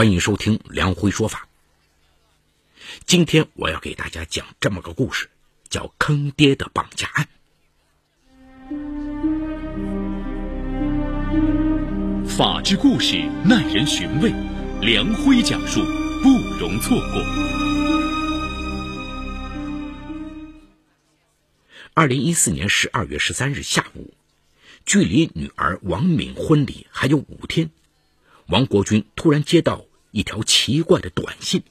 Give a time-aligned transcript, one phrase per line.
[0.00, 1.46] 欢迎收听梁辉说法。
[3.04, 5.28] 今天我要给大家讲这么个故事，
[5.68, 7.28] 叫《坑爹的绑架案》。
[12.26, 14.32] 法治故事耐人寻味，
[14.80, 15.82] 梁辉讲述
[16.22, 17.22] 不容错过。
[21.92, 24.14] 二零一四年十二月十三日下午，
[24.86, 27.68] 距离女儿王敏婚礼还有五天。
[28.46, 31.62] 王国军突然接到一条奇怪的短信，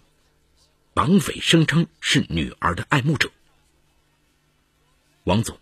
[0.94, 3.32] 绑匪声称是女儿的爱慕者。
[5.26, 5.60] 王总，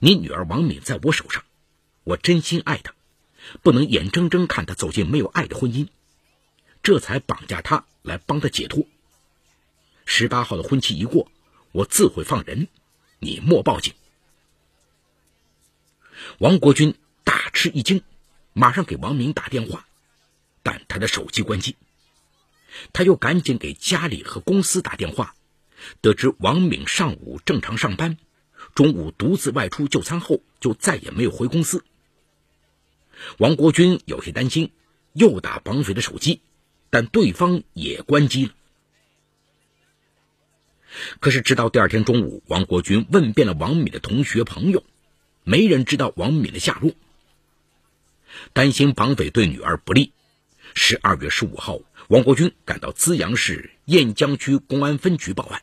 [0.00, 1.44] 你女儿王敏在我手上，
[2.04, 2.94] 我真心爱她，
[3.62, 5.88] 不能眼睁睁看她走进没有爱的婚姻，
[6.82, 8.86] 这才绑架她来帮她解脱。
[10.04, 11.30] 十八号的婚期一过，
[11.72, 12.68] 我自会放人，
[13.18, 13.94] 你莫报警。
[16.38, 16.94] 王国军
[17.24, 18.02] 大吃一惊，
[18.52, 19.86] 马上给王敏打电话。
[20.62, 21.76] 但他的手机关机，
[22.92, 25.34] 他又赶紧给家里和公司打电话，
[26.00, 28.18] 得知王敏上午正常上班，
[28.74, 31.84] 中午独自外出就餐后就再也没有回公司。
[33.38, 34.72] 王国军有些担心，
[35.12, 36.40] 又打绑匪的手机，
[36.90, 38.52] 但对方也关机了。
[41.20, 44.84] 可是直到第二天中午，王国军问遍了王敏的同学朋友，
[45.42, 46.92] 没人知道王敏的下落。
[48.52, 50.12] 担心绑匪对女儿不利。
[50.74, 55.62] 十二月十五号，王国军赶到资阳市雁江区公安分局报案。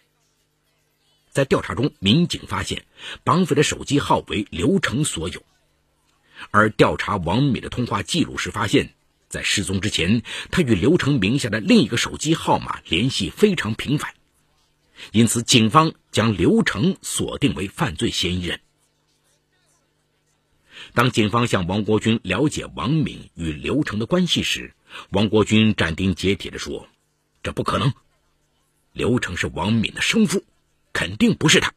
[1.30, 2.86] 在调查中，民警发现
[3.24, 5.44] 绑匪的手机号为刘成所有，
[6.50, 8.94] 而调查王敏的通话记录时发现，
[9.30, 14.14] 在失踪之前，他与刘成名下的另一个手机号码联系非常频繁，
[15.12, 18.60] 因此警方将刘成锁定为犯罪嫌疑人。
[20.94, 24.74] 当警方向王国军了解王敏与刘成的关系时，
[25.10, 26.88] 王国军斩钉截铁地说
[27.44, 27.94] ：“这不可能，
[28.94, 30.44] 刘成是王敏的生父，
[30.94, 31.74] 肯定不是他。”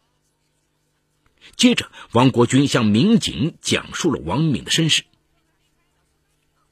[1.57, 5.05] 接着，王国军向民警讲述了王敏的身世。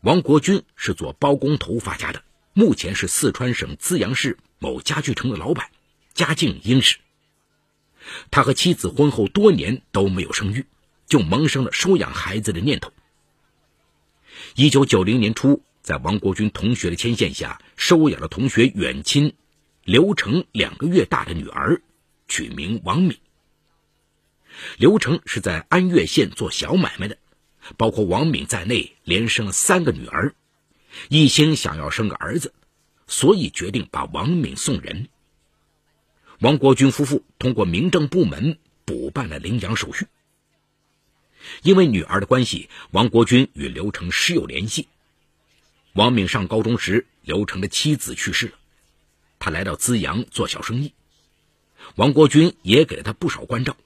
[0.01, 2.25] 王国军是做包工头发家的，
[2.55, 5.71] 目前是四川省资阳市某家具城的老板，
[6.15, 6.99] 家境殷实。
[8.31, 10.67] 他和妻子婚后多年都没有生育，
[11.07, 12.93] 就萌生了收养孩子的念头。
[14.57, 15.63] 一九九零年初。
[15.83, 19.35] 在王国军同学的牵线下，收养了同学远亲
[19.83, 21.83] 刘成两个月大的女儿，
[22.29, 23.19] 取名王敏。
[24.79, 27.19] 刘成是在安岳县做小买卖的，
[27.77, 30.35] 包括王敏在内，连生了三个女儿，
[31.09, 32.55] 一心想要生个儿子，
[33.09, 35.09] 所以决定把王敏送人。
[36.39, 40.07] 王国军夫妇通过民政部门补办了领养手续。
[41.63, 44.87] 因为女儿的关系，王国军与刘成时有联系。
[45.95, 48.55] 王敏上高中时，刘成的妻子去世了，
[49.39, 50.95] 他来到资阳做小生意，
[51.97, 53.77] 王国军也给了他不少关照。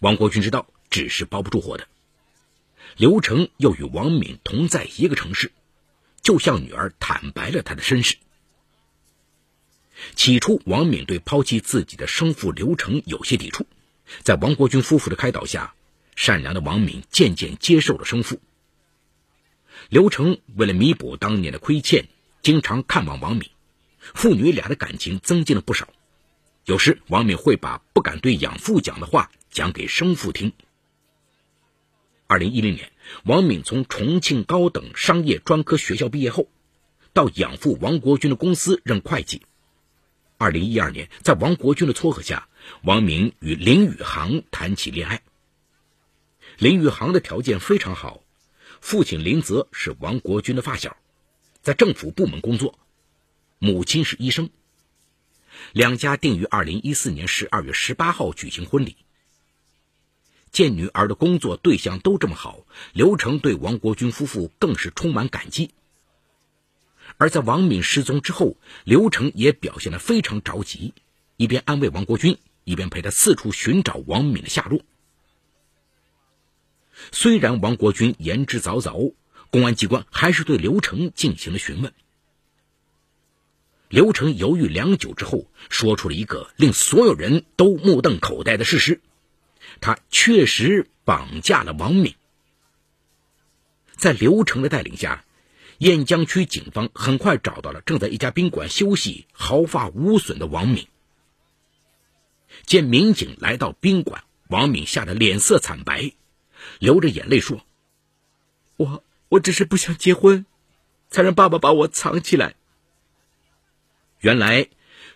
[0.00, 1.86] 王国军知道纸是包不住火的，
[2.96, 5.52] 刘成又与王敏同在一个城市，
[6.22, 8.16] 就向女儿坦白了他的身世。
[10.16, 13.64] 起初，王敏对抛弃自己的生父刘成有些抵触，
[14.24, 15.72] 在王国军夫妇的开导下，
[16.16, 18.40] 善良的王敏渐渐接受了生父。
[19.90, 22.06] 刘成为了弥补当年的亏欠，
[22.42, 23.50] 经常看望王敏，
[23.98, 25.88] 父女俩的感情增进了不少。
[26.64, 30.52] 有时王敏会把不敢对养父讲的话讲给生父听。
[32.28, 32.92] 二零一零年，
[33.24, 36.46] 王敏从重庆高等商业专科学校毕业后，
[37.12, 39.42] 到养父王国军的公司任会计。
[40.38, 42.48] 二零一二年，在王国军的撮合下，
[42.82, 45.22] 王敏与林宇航谈起恋爱。
[46.58, 48.22] 林宇航的条件非常好。
[48.80, 50.96] 父亲林泽是王国军的发小，
[51.62, 52.78] 在政府部门工作，
[53.58, 54.50] 母亲是医生。
[55.72, 58.96] 两家定于二零一四年十二月十八号举行婚礼。
[60.50, 65.70] 见女儿的工作对象都这么好，刘成对王国军夫妇更是充满感激。
[67.18, 70.94] 而在王敏失踪之后，刘成也表现得非常着急，
[71.36, 74.80] 一边安慰王国军，一边陪他四处寻找王敏的下落。
[77.12, 79.14] 虽然王国军言之凿凿，
[79.50, 81.92] 公安机关还是对刘成进行了询问。
[83.88, 89.00] 刘成犹豫良久之后，说出了一个令所有人都目瞪口呆的事实：
[89.80, 92.14] 他确实绑架了王敏。
[93.96, 95.24] 在刘成的带领下，
[95.78, 100.86] 雁江区警方很快找到了正在一家宾馆休息、毫发无损的王敏。
[102.64, 106.12] 见民警来到宾馆，王敏吓得脸色惨白。
[106.78, 107.64] 流着眼泪说
[108.76, 110.46] ：“我我只是不想结婚，
[111.10, 112.54] 才让爸爸把我藏起来，
[114.20, 114.68] 原来，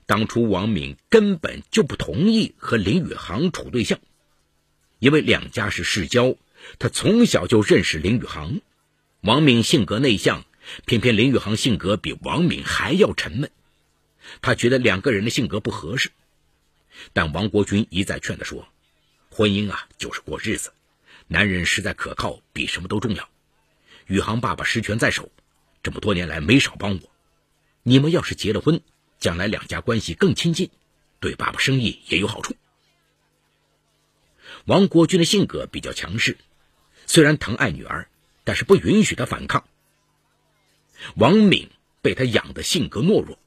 [0.06, 3.98] 当初王敏根本就不同意和林宇航处对象，
[4.98, 6.36] 因为两家是世交，
[6.78, 8.60] 他从小就认识林宇航。
[9.20, 10.44] 王敏性格内向，
[10.84, 13.50] 偏偏林宇航性格比王敏还要沉闷，
[14.42, 16.10] 他觉得两个人的性格不合适。
[17.12, 18.68] 但王国军一再劝他说
[19.30, 20.72] ：“婚姻啊，就是过日子，
[21.34, 23.28] 男人实在可靠，比什么都重要。
[24.06, 25.32] 宇航爸爸实权在手，
[25.82, 27.10] 这么多年来没少帮我。
[27.82, 28.80] 你们要是结了婚，
[29.18, 30.70] 将来两家关系更亲近，
[31.18, 32.54] 对爸爸生意也有好处。”
[34.66, 36.38] 王国军的性格比较强势，
[37.04, 38.08] 虽然疼爱女儿，
[38.44, 39.64] 但是不允许他反抗。
[41.16, 41.68] 王敏
[42.00, 43.40] 被他养的性格懦弱，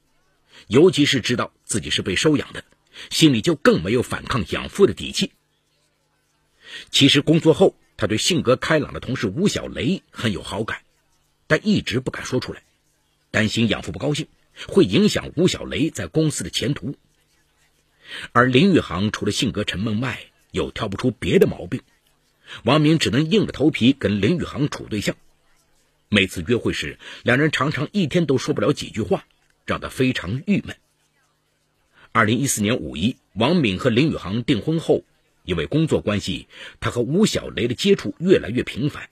[0.67, 2.65] 尤其是知道自己是被收养的。
[3.09, 5.31] 心里就更没有反抗养父的底气。
[6.89, 10.81] 其实工作后，他对性格开朗的同事吴小雷很有好感，
[11.47, 12.63] 但一直不敢说出来，
[13.31, 14.27] 担心养父不高兴，
[14.67, 16.95] 会影响吴小雷在公司的前途。
[18.31, 20.19] 而林宇航除了性格沉闷外，
[20.51, 21.81] 又挑不出别的毛病，
[22.63, 25.15] 王明只能硬着头皮跟林宇航处对象。
[26.09, 29.25] 每次约会时，两人常常一天都说不了几句话，
[29.65, 30.77] 让他非常郁闷。
[32.13, 35.03] 二零一四年五一，王敏和林宇航订婚后，
[35.47, 36.47] 因为工作关系，
[36.79, 39.09] 他和吴小雷的接触越来越频繁。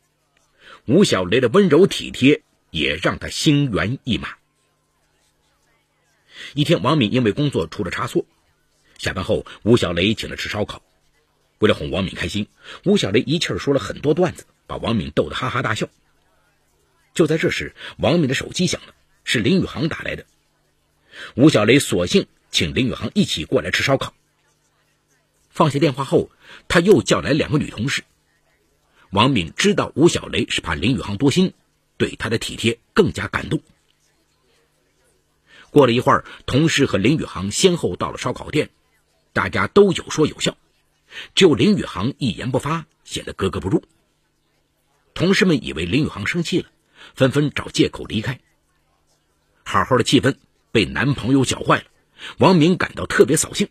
[0.86, 4.36] 吴小雷的温柔体贴也让他心猿意马。
[6.54, 8.26] 一天，王敏因为工作出了差错，
[8.98, 10.84] 下班后，吴小雷请他吃烧烤。
[11.60, 12.48] 为了哄王敏开心，
[12.84, 15.88] 吴小雷一气儿说了很多段子，把王敏逗得哈哈大笑。
[17.14, 18.94] 就在这时，王敏的手机响了，
[19.24, 20.26] 是林宇航打来的。
[21.36, 22.28] 吴小雷索性。
[22.52, 24.14] 请林宇航一起过来吃烧烤。
[25.56, 26.30] 放下电话后，
[26.68, 28.04] 他又叫来两个女同事。
[29.10, 31.54] 王敏知道吴小雷是怕林宇航多心，
[31.96, 33.62] 对他的体贴更加感动。
[35.72, 38.70] 过了一会儿，同事和林宇航先后到了烧烤店，
[39.32, 40.58] 大家都有说有笑，
[41.36, 43.82] 只有林宇航一言不发，显得格格不入。
[45.14, 46.70] 同事们以为林宇航生气了，
[47.14, 48.42] 纷纷找借口离开。
[49.64, 50.36] 好好的气氛
[50.74, 51.86] 被男朋友搅坏了。
[52.40, 53.70] 王敏感到特别扫兴。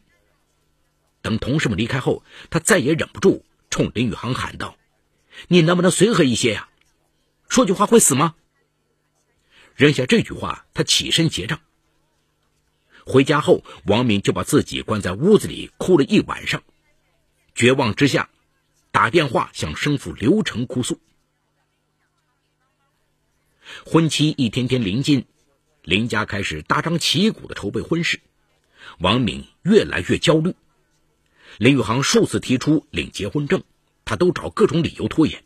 [1.24, 4.76] 等同事们离开后，他再也忍不住，冲林宇航喊道
[5.48, 6.68] ：“你能不能随和一些呀？
[7.48, 8.34] 说句话会死吗？”
[9.74, 11.60] 扔下这句话，他起身结账。
[13.06, 16.62] 回家后，王敏就把自己关在屋子里哭了一晚上。
[17.54, 18.28] 绝望之下，
[18.90, 21.00] 打电话向生父刘成哭诉。
[23.86, 25.24] 婚期一天天临近，
[25.80, 28.20] 林家开始大张旗鼓的筹备婚事。
[28.98, 30.54] 王敏越来越焦虑，
[31.58, 33.62] 林宇航数次提出领结婚证，
[34.04, 35.44] 他都找各种理由拖延。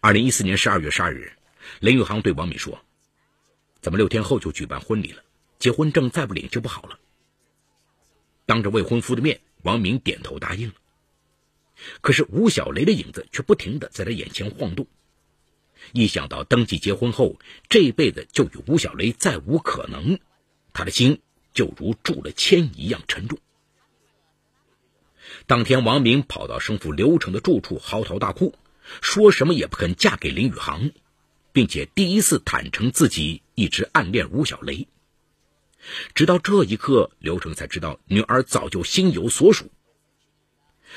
[0.00, 1.32] 二零一四年十二月十二日，
[1.80, 2.84] 林宇航对王敏说
[3.80, 5.22] ：“咱们六天后就举办婚礼了，
[5.58, 6.98] 结婚证再不领就不好了。”
[8.46, 10.74] 当着未婚夫的面，王敏点头答应了。
[12.00, 14.86] 可是吴小雷的影子却不停的在他眼前晃动，
[15.92, 20.18] 一想到登记结婚后这辈子就与吴小雷再无可能，
[20.72, 21.20] 他的心。
[21.52, 23.38] 就如注了铅一样沉重。
[25.46, 28.54] 当天，王明跑到生父刘成的住处，嚎啕大哭，
[29.02, 30.90] 说什么也不肯嫁给林宇航，
[31.52, 34.88] 并且第一次坦诚自己一直暗恋吴小雷。
[36.14, 39.70] 直到这一刻，刘成才知道女儿早就心有所属。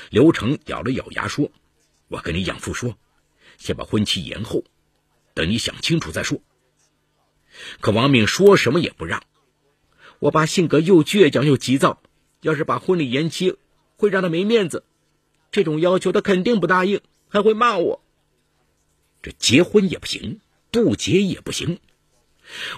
[0.08, 1.50] 刘成咬了咬牙说
[2.08, 2.96] ：“我跟你养父说，
[3.58, 4.64] 先把婚期延后，
[5.34, 6.40] 等你想清楚再说。”
[7.80, 9.22] 可王明说什么也不让。
[10.20, 12.00] 我爸性格又倔强又急躁，
[12.40, 13.56] 要是把婚礼延期，
[13.98, 14.82] 会让他没面子。
[15.50, 18.02] 这种要求他肯定不答应，还会骂我。
[19.20, 20.40] 这结婚也不行，
[20.70, 21.78] 不结也不行。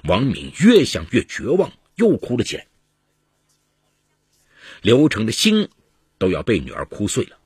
[0.08, 2.66] 王敏越想越绝望，又哭了起来。
[4.82, 5.68] 刘成的心
[6.18, 7.38] 都要被女儿哭碎了。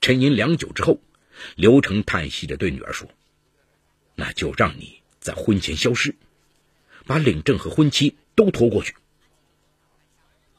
[0.00, 0.98] 沉吟良久之后，
[1.56, 3.06] 刘成叹息着对女儿说
[4.16, 6.14] ：“那就让你在婚前消失，
[7.04, 8.94] 把领证和婚期。”都拖过去，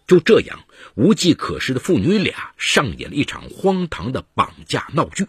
[0.06, 0.64] 就这样
[0.96, 5.28] 无计可施的父女俩上演了一场荒唐的绑架闹剧。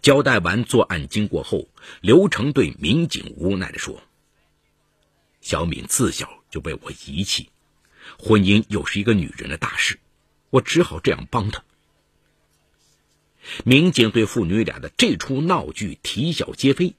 [0.00, 1.68] 交代完作案经过后，
[2.00, 4.02] 刘成对民警无奈的说
[5.40, 7.50] ：“小敏自小就被我遗弃，
[8.18, 9.98] 婚姻又是一个女人的大事，
[10.50, 11.64] 我只好这样帮她。”
[13.64, 16.94] 民警对父女俩的这出闹剧啼笑皆非。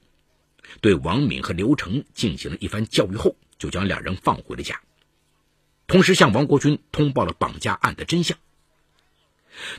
[0.80, 4.80] 对王敏和刘成进行了一番教育后，就将两人放回了家，
[5.86, 8.36] 同时向王国军通报了绑架案的真相。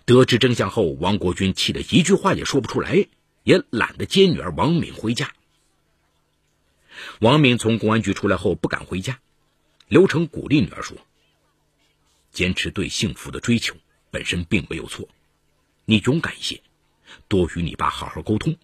[0.06, 3.08] 得知真相后，王国军气得一句话也说不出来，
[3.44, 5.34] 也懒得接女儿王敏回家。
[7.20, 9.20] 王敏从公安局出来后不敢回家，
[9.88, 10.96] 刘成鼓励女儿说
[12.32, 13.76] ：“坚持对幸福的追求
[14.12, 15.10] 本身并没有错，
[15.86, 16.62] 你勇敢一些，
[17.28, 18.56] 多与你爸好好沟通。”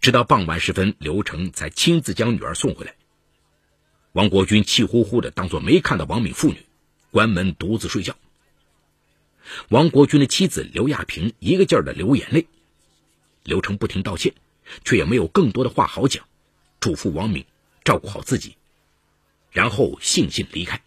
[0.00, 2.96] 直到傍晚时分，刘成才亲自将女儿送回来。
[4.14, 6.64] 王国军气呼呼的当做没看到王敏父女，
[7.10, 8.14] 关门独自睡觉。
[9.70, 12.46] 王国军的妻子刘亚平一个劲儿的流眼泪，
[13.42, 14.32] 刘成不停道歉，
[14.84, 16.24] 却也没有更多的话好讲，
[16.78, 17.44] 嘱咐王敏
[17.82, 18.56] 照顾好自己，
[19.50, 20.80] 然后悻悻离开。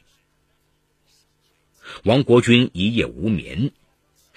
[2.06, 3.74] 王国军一夜无眠，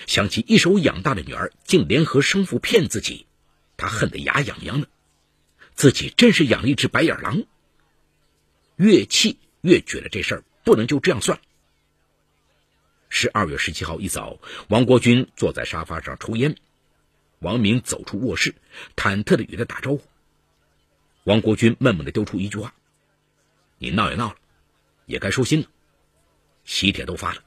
[0.09, 3.27] 想起一手养大的女儿竟联合生父骗自己，
[3.77, 4.89] 他恨得牙痒痒的，
[5.77, 7.45] 自己真是养了一只白眼狼。
[8.81, 11.39] 越气越觉得这事儿不能就这样算。
[13.11, 16.57] 十二月十七号一早，王国军坐在沙发上抽烟，
[17.41, 18.55] 王明走出卧室，
[18.97, 20.03] 忐忑的与他打招呼。
[21.25, 22.75] 王国军闷闷的丢出一句话
[23.77, 24.37] ：“你闹也闹了，
[25.05, 25.67] 也该收心了。
[26.65, 27.45] 喜帖都发了，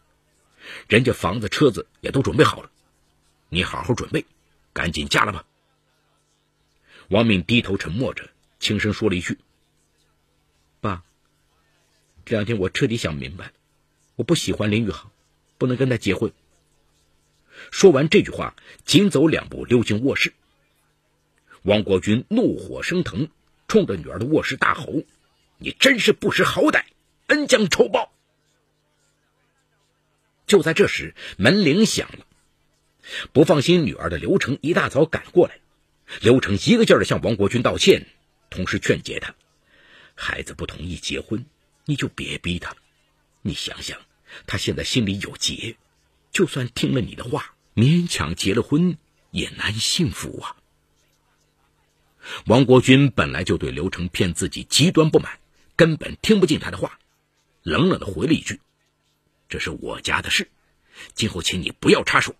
[0.88, 2.70] 人家房子车子也都准备好了，
[3.50, 4.24] 你好好准备，
[4.72, 5.44] 赶紧嫁了吧。”
[7.10, 9.36] 王敏低头沉默着，轻声说了一句：“。”
[12.25, 13.51] 这两天我彻底想明白了，
[14.15, 15.12] 我不喜欢林宇航，
[15.58, 16.32] 不能跟他结婚。
[17.70, 20.34] 说完这句话，紧走两步溜进卧室。
[21.63, 23.30] 王国军怒火升腾，
[23.68, 25.03] 冲着女儿的卧室大吼
[25.60, 26.84] ：“你真是不识好歹，
[27.27, 28.12] 恩将仇报！”
[30.48, 32.25] 就在这时，门铃响了。
[33.32, 35.60] 不放心女儿的刘成一大早赶过来，
[36.22, 38.08] 刘成一个劲儿的向王国军道歉，
[38.50, 39.36] 同时劝解他
[40.15, 41.46] ：“孩子不同意结婚。”
[41.86, 42.78] 你就别逼他了，
[43.42, 44.00] 你想想，
[44.48, 45.75] 他现在心里有结，
[46.32, 48.98] 就算听了你的话，勉强结了婚
[49.32, 50.56] 也难幸福啊。
[52.46, 55.40] 王国军本来就对刘成骗自己极端不满，
[55.75, 57.00] 根本听不进他的话，
[57.63, 58.62] 冷冷的回了一句
[59.50, 60.50] ：“这是我家的事，
[61.13, 62.34] 今后请你不要插手。”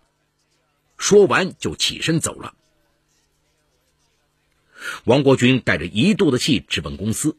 [0.96, 2.54] 说完就起身走了。
[5.04, 7.36] 王国军带着一肚子气直奔公司。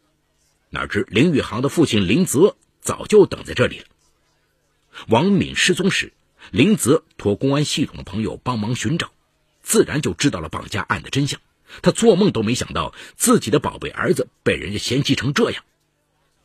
[0.75, 3.85] 哪知林宇航的父亲林泽早就等在这里了。
[5.07, 6.11] 王敏失踪时，
[6.51, 9.11] 林泽托公安系统的朋友帮忙寻找，
[9.63, 11.39] 自然就知道了绑架案的真相。
[11.81, 15.63] 他做梦都没想到自己的宝贝儿子被人家嫌弃成这样，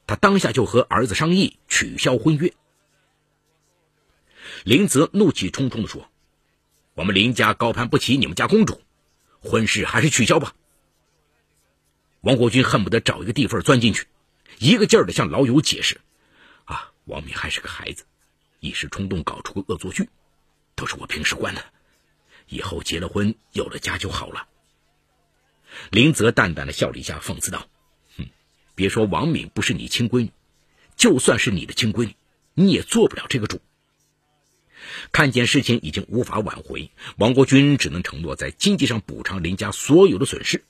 [0.07, 2.55] 他当下就和儿子商议取消婚约。
[4.65, 6.09] 林泽怒气冲冲地说
[6.95, 8.81] ：“我们林家高攀不起你们家公主，
[9.41, 10.55] 婚事还是取消吧。”
[12.23, 14.07] 王国军恨不得找一个地缝钻进去。
[14.59, 16.01] 一个劲儿的向老友解释
[16.65, 18.05] ：“啊，王敏还是个孩子，
[18.61, 20.09] 一时冲动搞出个恶作剧，
[20.75, 21.65] 都是我平时惯的。
[22.49, 24.49] 以后结了婚有了家就好了。”
[25.91, 27.69] 林泽淡淡的笑了一下，讽刺道
[28.19, 28.27] ：“哼，
[28.75, 30.33] 别说王敏不是你亲闺女，
[30.97, 32.17] 就算是你的亲闺女，
[32.55, 33.61] 你也做不了这个主。”
[35.13, 40.65] 看见事情已经无法挽回，王国军只能承诺在经济上补偿林家所有的损失。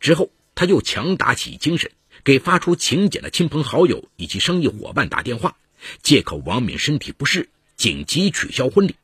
[0.00, 1.90] 之后，他又强打起精神。
[2.24, 5.58] 给发出请柬的亲朋好友以及生意伙伴打电话，
[6.02, 8.96] 借口王敏身体不适，紧急取消婚礼，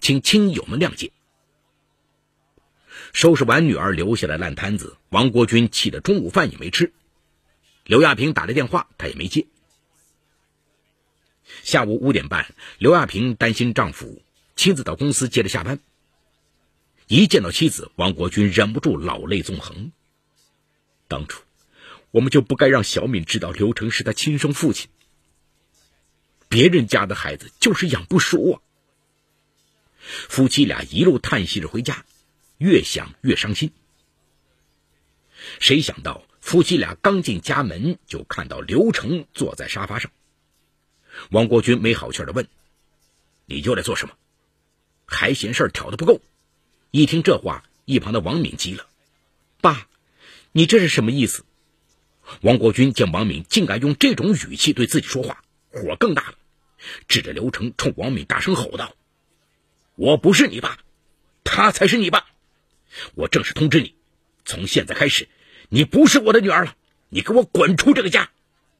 [0.00, 1.12] 请亲友们谅解。
[3.12, 6.92] 收拾完女儿留下的烂摊子，王国军气得中午饭也没吃。
[7.84, 9.46] 刘亚平打来电话，他也没接。
[11.62, 14.22] 下午五点半，刘亚平担心丈夫
[14.56, 15.80] 亲自到公司接着下班，
[17.06, 19.92] 一见到妻子，王国军忍不住老泪纵横。
[21.08, 21.42] 当初。
[22.10, 24.88] 我们就不该让小敏知道刘成是他亲生父亲。
[26.48, 28.54] 别人家的孩子就是养不熟啊！
[30.00, 32.06] 夫妻俩一路叹息着回家，
[32.56, 33.70] 越想越伤心。
[35.60, 40.10] 谁想到夫妻俩刚进家门，就看到刘成坐在沙发上。
[41.30, 42.48] 王国军没好气的问
[43.44, 44.14] ：“你又来做什么？
[45.04, 46.22] 还嫌事儿挑的不够？”
[46.90, 48.86] 一听这话，一旁的王敏急了
[49.60, 49.86] ：“爸，
[50.52, 51.44] 你这是什么意思？”
[52.42, 56.34] 王国军见王敏竟敢用这种语气对自己说话，火更大了，
[57.08, 58.94] 指着刘成冲王敏大声吼道
[59.96, 60.78] ：“我不是你爸，
[61.44, 62.26] 他才是你爸！
[63.14, 63.94] 我正式通知你，
[64.44, 65.28] 从现在开始，
[65.68, 66.76] 你不是我的女儿了，
[67.08, 68.30] 你给我滚出这个家，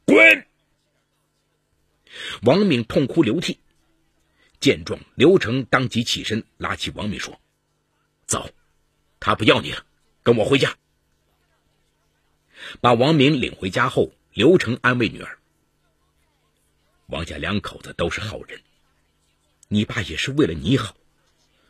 [0.04, 0.46] 滚！”
[2.42, 3.60] 王敏痛哭流涕。
[4.60, 7.40] 见状，刘成当即起身拉起王敏说
[8.26, 8.50] ：“走，
[9.20, 9.84] 他不要你了，
[10.22, 10.76] 跟我回家。”
[12.80, 15.38] 把王明领回家后，刘成安慰女儿
[17.06, 18.60] ：“王家两口子都是好人，
[19.68, 20.96] 你爸也是为了你好，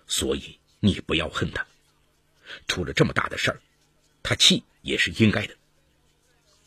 [0.07, 1.67] 所以你不要恨他。
[2.67, 3.61] 出了这么大的事儿，
[4.23, 5.55] 他气也是应该的。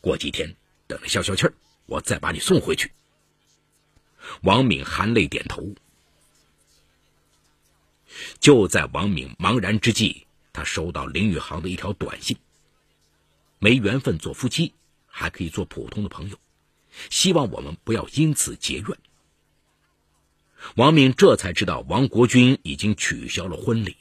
[0.00, 0.54] 过几天
[0.86, 1.54] 等他消消气儿，
[1.86, 2.92] 我再把你送回去。
[4.42, 5.74] 王敏含泪点头。
[8.40, 12.36] 就在王敏茫然之际，他收到林宇航的一条短信
[13.62, 14.74] ：“没缘分做夫妻，
[15.06, 16.36] 还可以做普通的朋友，
[17.10, 18.98] 希望我们不要因此结怨。”
[20.74, 23.96] 王敏这才知道王国军已经取消了婚礼，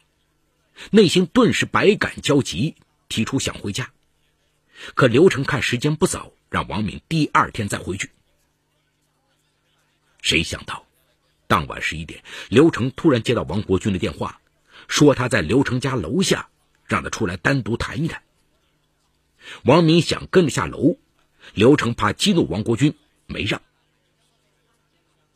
[0.90, 2.76] 内心顿时百感交集，
[3.08, 3.92] 提出想回家。
[4.96, 8.10] 可刘成看时间不早，让王敏第二天再回去。
[10.24, 10.88] 谁想到，
[11.46, 14.42] 当晚十一点，刘成突然接到王国军的电话，
[14.88, 16.50] 说他在刘成家楼下，
[16.88, 18.24] 让他出来单独谈一谈。
[19.64, 20.98] 王敏想跟着下楼，
[21.54, 22.94] 刘成怕激怒王国军，
[23.28, 23.62] 没让。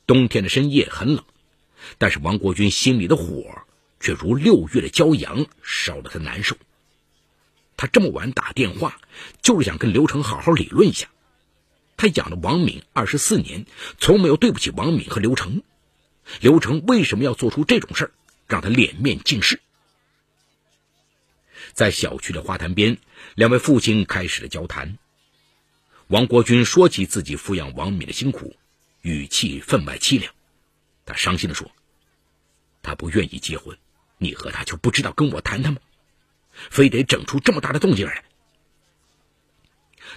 [0.08, 1.24] 冬天的深夜很冷，
[1.98, 3.64] 但是王国军心里的火
[4.00, 6.56] 却如六月的骄阳，烧得他难受。
[7.78, 9.00] 他这么晚打电话，
[9.42, 11.10] 就是想跟刘成好好理论一下。
[11.98, 13.66] 他养了王敏二十四年，
[13.98, 15.64] 从没有对不起王敏和刘成。
[16.40, 18.12] 刘成为什么要做出这种事儿，
[18.48, 19.60] 让他脸面尽失？
[21.76, 22.98] 在小区的花坛边，
[23.36, 24.98] 两位父亲开始了交谈。
[26.08, 28.56] 王国军说起自己抚养王敏的辛苦，
[29.02, 30.34] 语气分外凄凉。
[31.06, 31.70] 他伤心的说
[32.82, 33.78] ：“他不愿意结婚，
[34.18, 35.82] 你和他就不知道跟我谈谈吗？
[36.72, 38.24] 非得整出这么大的动静来？”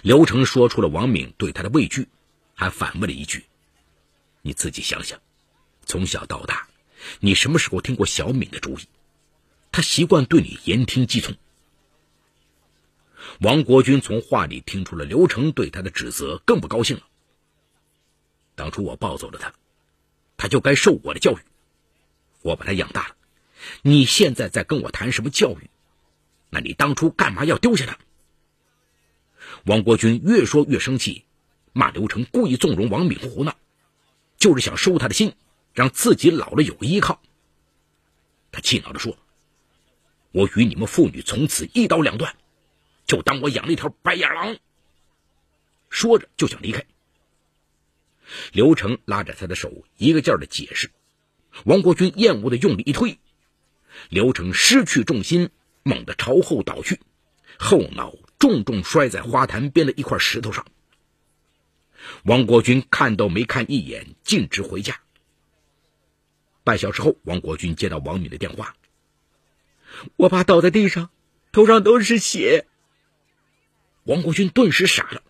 [0.01, 2.07] 刘成说出了王敏对他的畏惧，
[2.55, 3.43] 还反问了一句
[4.43, 5.19] ：“你自己想想，
[5.85, 6.69] 从小到大，
[7.19, 8.83] 你什么时候听过小敏的主意？
[9.73, 11.35] 他习惯对你言听计从。”
[13.39, 17.03] 王国军从话里听出了刘成对他的指责，更不高兴了。
[18.55, 19.53] 当初我抱走了他，
[20.35, 21.37] 他就该受我的教育，
[22.41, 23.15] 我把他养大了。
[23.81, 25.69] 你现在在跟我谈什么教育？
[26.49, 27.97] 那你当初干嘛要丢下他？
[29.65, 31.23] 王国军越说越生气，
[31.71, 33.55] 骂刘成故意纵容王敏胡闹，
[34.37, 35.33] 就是想收他的心，
[35.73, 37.21] 让自己老了有个依靠。
[38.51, 39.17] 他气恼地说
[40.33, 42.35] ：“我与你们父女从此一刀两断，
[43.09, 44.55] 就当我养了一条白眼狼。”
[45.89, 46.85] 说着就想离开。
[48.53, 50.91] 刘成拉着他的手，一个劲儿的解释。
[51.65, 53.19] 王国军厌恶的用力一推，
[54.09, 55.49] 刘成失去重心，
[55.81, 57.01] 猛地朝后倒去，
[57.57, 58.13] 后脑。
[58.37, 60.65] 重重摔在花坛边的一块石头上。
[62.23, 65.01] 王国军看都没看一眼，径直回家。
[66.63, 68.77] 半小时后，王国军接到王敏的电话
[70.15, 71.09] ：“我爸倒在地上，
[71.51, 72.67] 头上都是血。”
[74.09, 75.21] 王国军顿时傻了。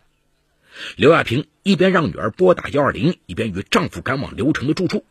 [0.96, 5.04] 刘亚平一边让女儿拨打幺二零，一边与丈夫赶往刘成的住处。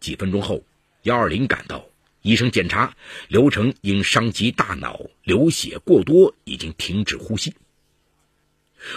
[0.00, 0.64] 几分钟后，
[1.02, 1.84] 幺二零赶到。
[2.22, 2.96] 医生检查，
[3.28, 7.52] 刘成因伤及大脑，流血过多，已经停止呼吸。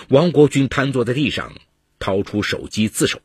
[0.07, 1.53] 王国军瘫坐在地上，
[1.99, 3.21] 掏出手机自首。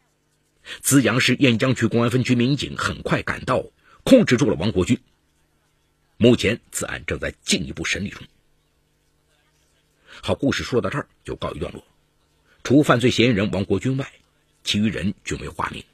[0.81, 3.67] 资阳市雁江区公安分局民警很快赶到，
[4.03, 4.99] 控制住了王国军。
[6.17, 8.27] 目前，此案正在进一步审理中。
[10.25, 11.83] 好，故事说到这儿就告一段落。
[12.63, 14.13] 除犯罪嫌疑人王国军外，
[14.63, 15.85] 其余人均为化名。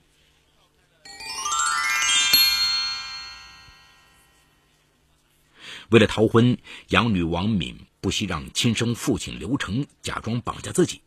[5.89, 11.01] 为了逃婚，养女王敏不惜让亲生父亲刘成假装绑架自己，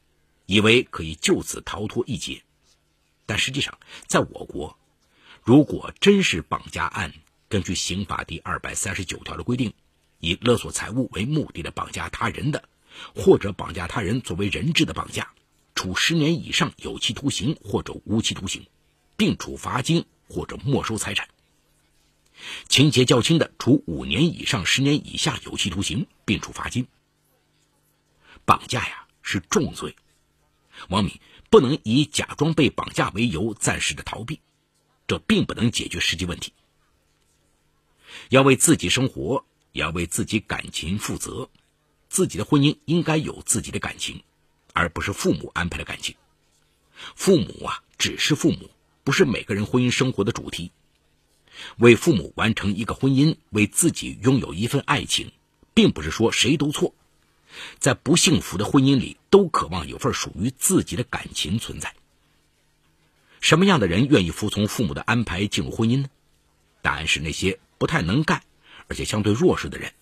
[0.47, 2.41] 以为可以就此逃脱一劫。
[3.27, 4.79] 但实际上，在我国，
[5.43, 7.13] 如果真是绑架案，
[7.47, 9.75] 根据刑法第二百三十九条的规定，
[10.17, 12.67] 以勒索财物为目的的绑架他人的，
[13.15, 15.33] 或者绑架他人作为人质的绑架，
[15.75, 18.67] 处十年以上有期徒刑或者无期徒刑，
[19.17, 21.29] 并处罚金或者没收财产。
[22.67, 26.87] 情节较轻的，处五年以上十年以下有期徒刑，并处罚金。
[28.45, 29.95] 绑架呀是重罪，
[30.89, 31.19] 王敏
[31.51, 34.39] 不能以假装被绑架为由暂时的逃避，
[35.05, 36.51] 这并不能解决实际问题。
[38.29, 41.50] 要为自己生活，也要为自己感情负责。
[42.11, 44.21] 自己的婚姻应该有自己的感情，
[44.73, 46.13] 而不是父母安排的感情。
[47.15, 48.69] 父母啊，只是父母，
[49.05, 50.73] 不是每个人婚姻生活的主题。
[51.77, 55.31] 为父母完成一个婚姻，为自己拥有一份爱情，
[55.73, 56.93] 并不是说谁都错。
[57.79, 61.95] 在不幸福的婚姻里，都渴望有份属于自己的感情存在。
[63.39, 66.09] 什么样的人愿意服从父母的安排进入婚姻呢？
[66.81, 68.43] 答案是那些不太能干，
[68.89, 69.93] 而且相对弱势的人。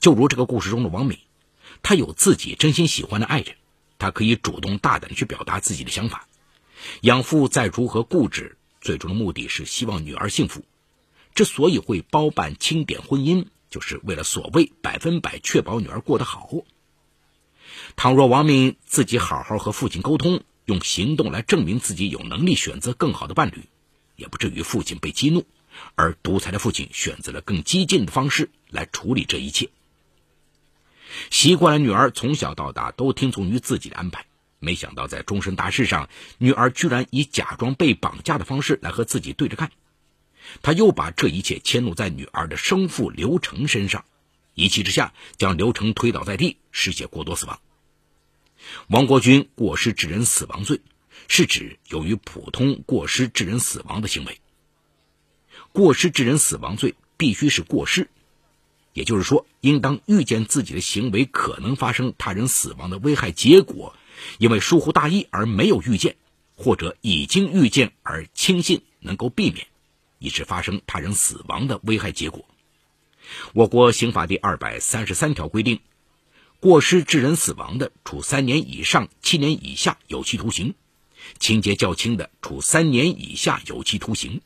[0.00, 1.18] 就如这个故事中的王敏，
[1.82, 3.56] 她有自己真心喜欢的爱人，
[3.98, 6.28] 她可以主动大胆的去表达自己的想法。
[7.02, 8.56] 养父再如何固执。
[8.78, 10.62] 最终的目的是希望女儿幸福，
[11.34, 16.48] 之所以会包办清点婚姻，就是为了所谓百分百确保女儿过得好。
[17.96, 23.64] 倘若王敏自己好好和父亲沟通，用行动来证明自己有能力选择更好的伴侣，
[24.14, 25.44] 也不至于父亲被激怒，
[25.96, 29.68] 而独裁的父亲选择了更激进的方式来处理这一切。
[31.30, 34.26] 习惯了女儿从小到大都听从于自己的安排，
[34.58, 39.70] 没想到在终身大事上，女儿居然以假装被绑架的方式来和自己对着干。
[40.62, 44.04] 他又把这一切迁怒在女儿的生父刘成身上，
[44.54, 47.60] 一气之下将刘成推倒在地，失血过多死亡。
[48.88, 50.80] 王国军过失致人死亡罪，
[51.28, 54.40] 是指由于普通过失致人死亡的行为。
[55.72, 58.08] 过失致人死亡罪必须是过失。
[58.96, 63.94] 也就是说，应当预见自己的行为可能发生他人死亡的危害结果，
[64.38, 66.16] 因为疏忽大意而没有预见，
[66.56, 69.66] 或者已经预见而轻信能够避免，
[70.18, 72.46] 以致发生他人死亡的危害结果。
[73.52, 75.80] 我国刑法第二百三十三条规定，
[76.58, 80.70] 过失致人死亡的，处三年以上七年以下有期徒刑；
[81.38, 84.40] 情节较轻的，处三年以下有期徒刑。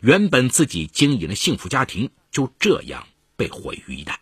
[0.00, 3.06] 原本自己经营的幸福家庭就这样。
[3.38, 4.16] 被毁于一旦。